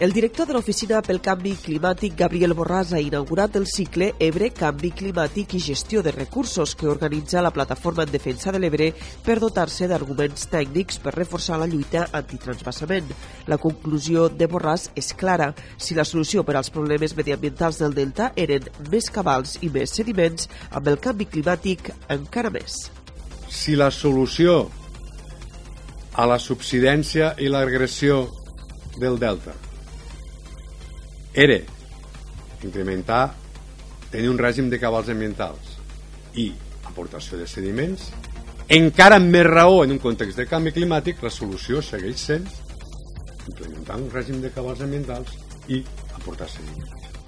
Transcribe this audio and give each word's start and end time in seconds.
El 0.00 0.14
director 0.14 0.46
de 0.48 0.54
l'Oficina 0.56 1.02
pel 1.04 1.18
Canvi 1.20 1.50
Climàtic, 1.60 2.14
Gabriel 2.16 2.54
Borràs, 2.56 2.94
ha 2.96 3.00
inaugurat 3.04 3.58
el 3.58 3.66
cicle 3.68 4.06
Ebre 4.24 4.46
Canvi 4.56 4.94
Climàtic 4.96 5.52
i 5.58 5.60
Gestió 5.60 6.00
de 6.00 6.14
Recursos 6.14 6.72
que 6.72 6.88
organitza 6.88 7.42
la 7.44 7.50
Plataforma 7.52 8.06
en 8.08 8.14
Defensa 8.14 8.48
de 8.48 8.62
l'Ebre 8.62 8.86
per 9.26 9.36
dotar-se 9.44 9.90
d'arguments 9.92 10.48
tècnics 10.48 11.02
per 11.04 11.12
reforçar 11.18 11.60
la 11.60 11.68
lluita 11.68 12.06
antitransbassament. 12.16 13.12
La 13.44 13.60
conclusió 13.60 14.30
de 14.32 14.48
Borràs 14.48 14.88
és 14.96 15.12
clara. 15.12 15.52
Si 15.76 15.92
la 15.92 16.08
solució 16.08 16.48
per 16.48 16.56
als 16.56 16.72
problemes 16.72 17.12
mediambientals 17.12 17.84
del 17.84 17.92
Delta 17.92 18.32
eren 18.40 18.72
més 18.88 19.12
cabals 19.12 19.58
i 19.60 19.68
més 19.68 19.92
sediments, 20.00 20.48
amb 20.72 20.88
el 20.88 20.96
canvi 20.96 21.28
climàtic 21.28 21.92
encara 22.08 22.48
més. 22.48 22.86
Si 23.52 23.76
la 23.76 23.92
solució 23.92 24.62
a 26.16 26.24
la 26.24 26.40
subsidència 26.40 27.34
i 27.36 27.52
l'agressió 27.52 28.30
del 28.96 29.20
Delta 29.20 29.68
era 31.34 31.60
incrementar, 32.64 33.34
tenir 34.10 34.30
un 34.30 34.38
règim 34.38 34.70
de 34.70 34.80
cabals 34.82 35.08
ambientals 35.12 35.76
i 36.34 36.50
aportació 36.88 37.38
de 37.38 37.46
sediments, 37.48 38.10
encara 38.70 39.18
amb 39.18 39.30
més 39.34 39.46
raó 39.46 39.84
en 39.84 39.94
un 39.96 40.02
context 40.02 40.38
de 40.38 40.46
canvi 40.50 40.74
climàtic, 40.74 41.22
la 41.22 41.32
solució 41.34 41.82
segueix 41.82 42.26
sent 42.30 42.46
implementar 43.50 43.98
un 43.98 44.10
règim 44.12 44.42
de 44.42 44.52
cabals 44.54 44.82
ambientals 44.86 45.34
i 45.68 45.82
aportar 46.14 46.48
sediments. 46.50 47.19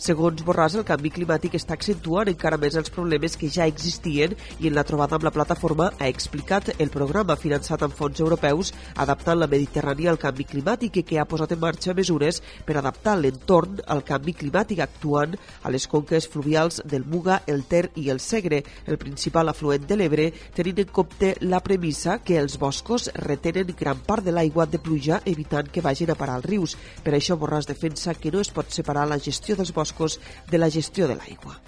Segons 0.00 0.40
Borràs, 0.40 0.72
el 0.80 0.84
canvi 0.88 1.10
climàtic 1.12 1.58
està 1.58 1.74
accentuant 1.76 2.28
encara 2.30 2.56
més 2.56 2.72
els 2.80 2.88
problemes 2.88 3.34
que 3.36 3.50
ja 3.52 3.66
existien 3.68 4.32
i 4.56 4.68
en 4.70 4.72
la 4.72 4.84
trobada 4.88 5.18
amb 5.18 5.26
la 5.26 5.32
plataforma 5.34 5.90
ha 6.00 6.06
explicat 6.08 6.70
el 6.80 6.88
programa 6.94 7.34
finançat 7.36 7.82
amb 7.84 7.92
fons 7.98 8.22
europeus 8.24 8.70
adaptant 9.04 9.36
la 9.36 9.48
Mediterrània 9.52 10.08
al 10.08 10.20
canvi 10.22 10.46
climàtic 10.48 10.96
i 10.96 11.02
que 11.04 11.18
ha 11.20 11.26
posat 11.28 11.52
en 11.52 11.60
marxa 11.60 11.92
mesures 11.98 12.40
per 12.64 12.78
adaptar 12.80 13.18
l'entorn 13.18 13.82
al 13.92 14.00
canvi 14.08 14.32
climàtic 14.40 14.80
actuant 14.86 15.34
a 15.36 15.74
les 15.74 15.84
conques 15.84 16.30
fluvials 16.32 16.80
del 16.88 17.04
Muga, 17.04 17.42
el 17.46 17.66
Ter 17.68 17.90
i 18.00 18.08
el 18.08 18.24
Segre, 18.24 18.62
el 18.88 18.96
principal 18.96 19.52
afluent 19.52 19.84
de 19.84 20.00
l'Ebre, 20.00 20.30
tenint 20.56 20.80
en 20.80 20.96
compte 20.96 21.34
la 21.44 21.60
premissa 21.60 22.22
que 22.24 22.40
els 22.40 22.56
boscos 22.56 23.10
retenen 23.28 23.76
gran 23.76 24.00
part 24.08 24.24
de 24.24 24.32
l'aigua 24.32 24.64
de 24.64 24.80
pluja 24.80 25.20
evitant 25.26 25.68
que 25.68 25.84
vagin 25.84 26.08
a 26.08 26.16
parar 26.16 26.40
als 26.40 26.48
rius. 26.48 26.78
Per 27.04 27.12
això 27.12 27.36
Borràs 27.36 27.68
defensa 27.68 28.16
que 28.16 28.32
no 28.32 28.40
es 28.40 28.48
pot 28.48 28.72
separar 28.72 29.04
la 29.04 29.20
gestió 29.20 29.60
dels 29.60 29.76
boscos 29.76 29.89
boscos 29.90 30.20
de 30.50 30.58
la 30.58 30.70
gestió 30.70 31.08
de 31.08 31.16
l'aigua. 31.16 31.58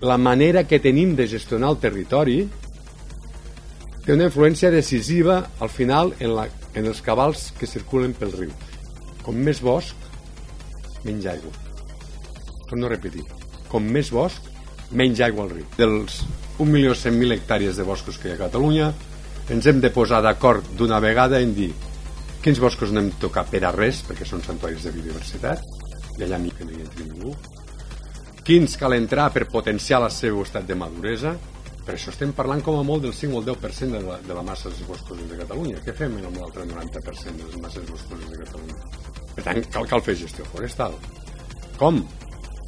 La 0.00 0.18
manera 0.18 0.64
que 0.64 0.80
tenim 0.80 1.14
de 1.16 1.26
gestionar 1.28 1.70
el 1.70 1.80
territori 1.80 2.48
té 4.04 4.12
una 4.14 4.28
influència 4.28 4.70
decisiva 4.70 5.50
al 5.60 5.70
final 5.70 6.14
en, 6.20 6.34
la, 6.36 6.48
en 6.74 6.86
els 6.86 7.00
cabals 7.02 7.52
que 7.58 7.66
circulen 7.66 8.14
pel 8.14 8.32
riu. 8.32 8.52
Com 9.24 9.36
més 9.36 9.60
bosc, 9.60 9.96
menys 11.04 11.26
aigua. 11.26 11.52
Torno 12.68 12.86
a 12.86 12.92
repetir. 12.92 13.24
Com 13.68 13.82
més 13.82 14.12
bosc, 14.12 14.44
menys 14.92 15.20
aigua 15.20 15.46
al 15.46 15.56
riu. 15.56 15.66
Dels 15.76 16.22
1.100.000 16.60 17.34
hectàrees 17.34 17.76
de 17.76 17.84
boscos 17.88 18.20
que 18.20 18.28
hi 18.28 18.36
ha 18.36 18.38
a 18.38 18.44
Catalunya, 18.46 18.92
ens 19.50 19.66
hem 19.66 19.80
de 19.82 19.90
posar 19.94 20.22
d'acord 20.22 20.64
d'una 20.78 21.00
vegada 21.02 21.40
en 21.42 21.52
dir 21.56 21.72
quins 22.46 22.60
boscos 22.62 22.92
no 22.92 23.00
hem 23.00 23.10
de 23.10 23.18
tocar 23.18 23.42
per 23.50 23.64
a 23.66 23.72
res, 23.74 24.04
perquè 24.06 24.22
són 24.28 24.44
santuaris 24.44 24.84
de 24.86 24.92
biodiversitat, 24.94 25.64
i 26.16 26.24
allà 26.24 26.38
ni 26.40 26.52
que 26.54 26.64
no 26.64 26.72
hi 26.74 26.82
entri 26.84 27.06
ningú. 27.08 27.34
Quins 28.46 28.76
cal 28.78 28.94
entrar 28.94 29.28
per 29.34 29.48
potenciar 29.50 30.00
el 30.04 30.10
seu 30.14 30.40
estat 30.44 30.66
de 30.68 30.76
maduresa? 30.78 31.34
Per 31.86 31.94
això 31.94 32.10
estem 32.10 32.32
parlant 32.34 32.62
com 32.66 32.80
a 32.80 32.84
molt 32.86 33.04
del 33.06 33.14
5 33.14 33.36
o 33.36 33.40
el 33.42 33.46
10% 33.46 33.94
de 33.94 34.02
la, 34.02 34.18
de 34.22 34.34
la 34.34 34.42
massa 34.46 34.70
dels 34.70 34.86
boscos 34.88 35.20
de 35.22 35.38
Catalunya. 35.38 35.82
Què 35.84 35.94
fem 35.94 36.16
amb 36.18 36.38
l'altre 36.40 36.66
90% 36.66 37.42
de 37.42 37.50
les 37.50 37.60
masses 37.62 37.86
boscoses 37.90 38.30
de 38.32 38.40
Catalunya? 38.42 38.78
Per 39.36 39.44
tant, 39.46 39.60
cal, 39.74 39.86
cal 39.90 40.02
fer 40.02 40.16
gestió 40.18 40.46
forestal. 40.50 40.96
Com? 41.78 42.00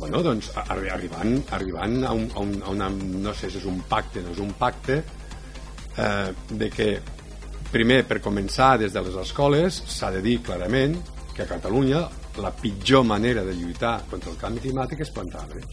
Bueno, 0.00 0.22
doncs, 0.26 0.50
arri 0.64 0.90
arribant, 0.90 1.36
arribant 1.54 2.00
a, 2.02 2.14
un, 2.16 2.26
a, 2.34 2.42
un, 2.42 2.56
a 2.64 2.72
una... 2.74 2.90
No 2.90 3.34
sé 3.38 3.52
si 3.52 3.60
és 3.60 3.68
un 3.70 3.78
pacte, 3.90 4.22
no 4.24 4.34
és 4.34 4.42
un 4.42 4.50
pacte, 4.58 4.98
eh, 5.94 6.32
de 6.50 6.70
que 6.74 6.88
primer, 7.70 8.02
per 8.06 8.20
començar 8.22 8.74
des 8.82 8.94
de 8.94 9.02
les 9.02 9.16
escoles, 9.22 9.80
s'ha 9.90 10.10
de 10.14 10.22
dir 10.22 10.40
clarament 10.46 10.98
que 11.34 11.42
a 11.42 11.50
Catalunya 11.50 12.04
la 12.38 12.50
pitjor 12.50 13.04
manera 13.04 13.44
de 13.44 13.54
lluitar 13.54 14.02
contra 14.10 14.30
el 14.30 14.38
canvi 14.38 14.62
climàtic 14.64 15.04
és 15.04 15.12
plantar 15.14 15.44
arbres. 15.44 15.66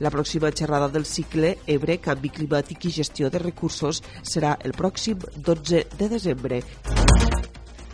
La 0.00 0.10
pròxima 0.12 0.50
xerrada 0.52 0.90
del 0.92 1.06
cicle 1.08 1.54
Ebre, 1.66 1.96
Canvi 2.04 2.28
Climàtic 2.28 2.84
i 2.84 2.92
Gestió 2.98 3.30
de 3.32 3.40
Recursos 3.40 4.02
serà 4.22 4.56
el 4.60 4.76
pròxim 4.76 5.24
12 5.36 5.86
de 5.96 6.08
desembre. 6.12 6.60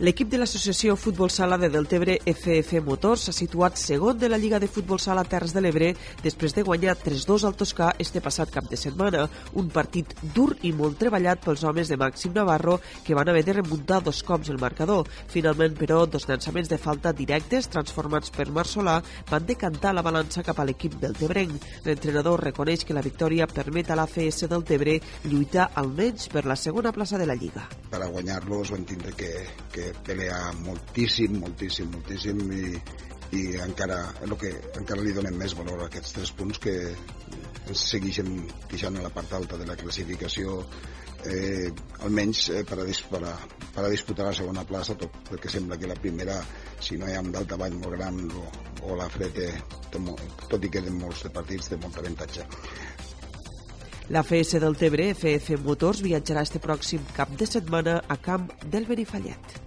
L'equip 0.01 0.25
de 0.25 0.39
l'associació 0.41 0.95
Futbol 0.97 1.29
Sala 1.29 1.59
de 1.61 1.67
Deltebre 1.69 2.15
FF 2.25 2.79
Motors 2.81 3.27
s'ha 3.27 3.33
situat 3.35 3.75
segon 3.77 4.17
de 4.17 4.25
la 4.25 4.39
Lliga 4.41 4.57
de 4.57 4.65
Futbol 4.65 4.97
Sala 4.97 5.21
Terres 5.29 5.51
de 5.53 5.61
l'Ebre 5.61 5.91
després 6.23 6.55
de 6.57 6.63
guanyar 6.65 6.95
3-2 6.97 7.43
al 7.45 7.53
Toscà 7.53 7.91
este 8.01 8.17
passat 8.25 8.49
cap 8.49 8.65
de 8.71 8.79
setmana. 8.79 9.27
Un 9.53 9.69
partit 9.69 10.15
dur 10.33 10.55
i 10.65 10.71
molt 10.73 10.97
treballat 10.97 11.43
pels 11.45 11.61
homes 11.61 11.91
de 11.93 11.99
Màxim 12.01 12.33
Navarro 12.33 12.79
que 13.05 13.13
van 13.13 13.29
haver 13.29 13.43
de 13.45 13.53
remuntar 13.59 13.99
dos 14.01 14.23
cops 14.25 14.49
el 14.49 14.57
marcador. 14.57 15.05
Finalment, 15.29 15.77
però, 15.77 16.07
dos 16.09 16.25
llançaments 16.25 16.73
de 16.73 16.81
falta 16.81 17.13
directes 17.13 17.69
transformats 17.69 18.33
per 18.33 18.49
Marsolà 18.49 18.97
van 19.29 19.45
decantar 19.45 19.93
la 19.93 20.01
balança 20.01 20.41
cap 20.41 20.57
a 20.57 20.65
l'equip 20.65 20.97
del 21.05 21.13
Tebrenc. 21.21 21.69
L'entrenador 21.85 22.41
reconeix 22.41 22.81
que 22.81 22.97
la 22.97 23.05
victòria 23.05 23.45
permet 23.45 23.93
a 23.93 24.01
l'AFS 24.01 24.49
del 24.49 24.65
Tebre 24.65 24.97
lluitar 25.29 25.69
almenys 25.75 26.31
per 26.33 26.47
la 26.49 26.57
segona 26.57 26.91
plaça 26.97 27.21
de 27.21 27.29
la 27.29 27.37
Lliga. 27.37 27.69
Per 27.93 28.01
a 28.01 28.09
guanyar-los 28.09 28.73
van 28.73 28.89
tindre 28.89 29.13
que, 29.13 29.31
que 29.69 29.82
que 29.83 29.93
pelea 30.07 30.39
moltíssim, 30.63 31.39
moltíssim, 31.41 31.91
moltíssim 31.91 32.39
i, 32.55 32.63
i 33.35 33.43
encara, 33.63 33.99
el 34.23 34.35
que, 34.39 34.53
encara 34.79 35.03
li 35.03 35.15
donem 35.15 35.35
més 35.39 35.55
valor 35.57 35.83
a 35.83 35.89
aquests 35.89 36.15
tres 36.17 36.31
punts 36.37 36.61
que 36.63 36.75
ens 36.93 37.85
segueixen 37.91 38.29
queixant 38.71 38.99
a 38.99 39.03
la 39.05 39.11
part 39.13 39.33
alta 39.35 39.59
de 39.59 39.67
la 39.67 39.77
classificació 39.79 40.61
eh, 41.25 41.71
almenys 42.03 42.45
eh, 42.51 42.63
per, 42.67 42.79
a, 42.83 42.87
per, 43.11 43.21
a, 43.27 43.33
per 43.75 43.85
a 43.85 43.91
disputar 43.91 44.27
la 44.27 44.35
segona 44.35 44.65
plaça 44.67 44.95
tot 44.99 45.15
perquè 45.29 45.51
sembla 45.51 45.79
que 45.79 45.89
la 45.89 45.99
primera 45.99 46.39
si 46.83 46.99
no 46.99 47.07
hi 47.07 47.15
ha 47.15 47.23
un 47.23 47.31
daltavall 47.35 47.79
molt 47.79 47.97
gran 47.97 48.19
o, 48.27 48.45
o 48.83 48.99
la 48.99 49.09
Frete 49.11 49.49
tot 49.93 50.59
i 50.59 50.67
que 50.67 50.79
queden 50.79 50.99
molts 50.99 51.23
de 51.27 51.31
partits 51.33 51.71
té 51.71 51.79
molt 51.79 51.99
avantatge 52.03 52.47
la 54.11 54.19
FS 54.19 54.59
del 54.59 54.75
Tebre, 54.75 55.13
FF 55.15 55.61
Motors, 55.63 56.03
viatjarà 56.03 56.43
este 56.43 56.59
pròxim 56.59 57.05
cap 57.15 57.31
de 57.39 57.47
setmana 57.47 58.01
a 58.03 58.19
Camp 58.19 58.49
del 58.67 58.83
Benifallet. 58.85 59.62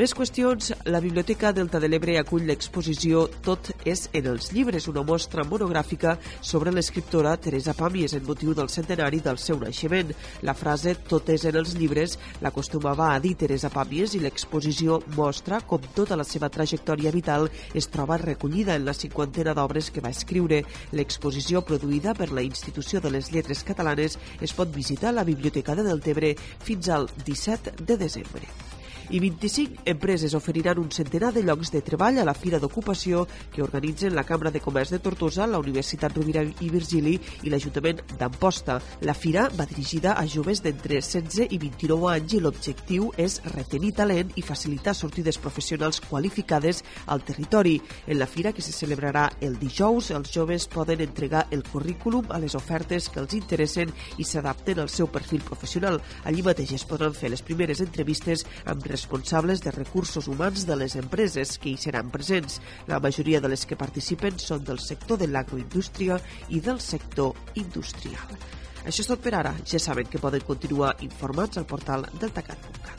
Més 0.00 0.14
qüestions. 0.16 0.70
La 0.88 0.98
Biblioteca 1.04 1.50
Delta 1.52 1.76
de 1.76 1.88
l'Ebre 1.90 2.14
acull 2.16 2.46
l'exposició 2.48 3.26
Tot 3.44 3.66
és 3.84 4.06
en 4.16 4.30
els 4.30 4.46
llibres, 4.54 4.86
una 4.88 5.02
mostra 5.04 5.44
monogràfica 5.44 6.14
sobre 6.40 6.72
l'escriptora 6.72 7.34
Teresa 7.36 7.74
Pàmies 7.76 8.14
en 8.16 8.24
motiu 8.24 8.54
del 8.56 8.70
centenari 8.72 9.20
del 9.20 9.36
seu 9.36 9.58
naixement. 9.60 10.14
La 10.48 10.54
frase 10.56 10.94
Tot 11.10 11.28
és 11.34 11.44
en 11.50 11.58
els 11.60 11.74
llibres 11.76 12.16
l'acostumava 12.40 13.10
a 13.10 13.18
dir 13.20 13.34
Teresa 13.44 13.68
Pàmies 13.74 14.16
i 14.16 14.22
l'exposició 14.24 15.02
mostra 15.18 15.60
com 15.60 15.84
tota 15.92 16.16
la 16.16 16.24
seva 16.24 16.48
trajectòria 16.48 17.12
vital 17.12 17.50
es 17.74 17.92
troba 17.92 18.16
recollida 18.24 18.80
en 18.80 18.88
la 18.88 18.96
cinquantena 18.96 19.52
d'obres 19.52 19.92
que 19.92 20.00
va 20.00 20.16
escriure. 20.16 20.62
L'exposició 20.96 21.60
produïda 21.60 22.16
per 22.16 22.32
la 22.32 22.48
Institució 22.48 23.04
de 23.04 23.12
les 23.12 23.34
Lletres 23.36 23.66
Catalanes 23.68 24.16
es 24.40 24.56
pot 24.56 24.72
visitar 24.72 25.12
a 25.12 25.18
la 25.20 25.28
Biblioteca 25.28 25.76
de 25.76 25.84
Deltebre 25.92 26.36
fins 26.40 26.88
al 26.88 27.10
17 27.26 27.76
de 27.84 28.00
desembre 28.08 28.69
i 29.10 29.18
25 29.18 29.82
empreses 29.90 30.34
oferiran 30.34 30.78
un 30.78 30.90
centenar 30.90 31.32
de 31.34 31.42
llocs 31.42 31.72
de 31.74 31.80
treball 31.82 32.20
a 32.20 32.24
la 32.24 32.34
Fira 32.34 32.60
d'Ocupació 32.62 33.24
que 33.50 33.62
organitzen 33.62 34.14
la 34.14 34.22
Cambra 34.24 34.52
de 34.54 34.60
Comerç 34.62 34.92
de 34.94 35.00
Tortosa, 35.02 35.48
la 35.50 35.58
Universitat 35.58 36.14
Rovira 36.14 36.44
i 36.44 36.68
Virgili 36.70 37.16
i 37.42 37.50
l'Ajuntament 37.50 38.04
d'Amposta. 38.18 38.78
La 39.02 39.14
Fira 39.14 39.48
va 39.58 39.66
dirigida 39.66 40.14
a 40.14 40.26
joves 40.30 40.62
d'entre 40.62 41.00
16 41.02 41.50
i 41.50 41.58
29 41.58 42.10
anys 42.12 42.36
i 42.36 42.42
l'objectiu 42.44 43.10
és 43.16 43.40
retenir 43.54 43.92
talent 43.98 44.30
i 44.36 44.46
facilitar 44.46 44.94
sortides 44.94 45.40
professionals 45.42 46.00
qualificades 46.06 46.84
al 47.06 47.24
territori. 47.26 47.80
En 48.06 48.18
la 48.18 48.30
Fira, 48.30 48.52
que 48.52 48.62
se 48.62 48.72
celebrarà 48.72 49.26
el 49.40 49.58
dijous, 49.58 50.12
els 50.14 50.30
joves 50.30 50.68
poden 50.70 51.00
entregar 51.00 51.46
el 51.50 51.64
currículum 51.64 52.30
a 52.30 52.38
les 52.38 52.54
ofertes 52.54 53.08
que 53.10 53.18
els 53.20 53.34
interessen 53.34 53.90
i 54.18 54.24
s'adapten 54.24 54.78
al 54.78 54.88
seu 54.88 55.10
perfil 55.10 55.42
professional. 55.42 56.00
Allí 56.24 56.46
mateix 56.46 56.76
es 56.78 56.86
podran 56.86 57.14
fer 57.14 57.34
les 57.34 57.42
primeres 57.42 57.82
entrevistes 57.82 58.46
amb 58.66 58.86
responsables 59.00 59.62
de 59.62 59.70
recursos 59.70 60.28
humans 60.28 60.66
de 60.66 60.76
les 60.76 60.94
empreses 60.96 61.56
que 61.58 61.70
hi 61.72 61.76
seran 61.80 62.10
presents. 62.12 62.60
La 62.86 63.00
majoria 63.00 63.40
de 63.40 63.48
les 63.48 63.64
que 63.66 63.78
participen 63.80 64.36
són 64.38 64.64
del 64.64 64.78
sector 64.84 65.16
de 65.20 65.28
l'agroindústria 65.30 66.20
i 66.48 66.60
del 66.60 66.80
sector 66.84 67.32
industrial. 67.54 68.36
Això 68.84 69.00
és 69.04 69.08
tot 69.08 69.24
per 69.24 69.34
ara. 69.40 69.54
Ja 69.64 69.80
saben 69.80 70.06
que 70.10 70.20
poden 70.20 70.44
continuar 70.44 70.96
informats 71.00 71.56
al 71.56 71.68
portal 71.68 72.06
deltacat.cat. 72.20 72.98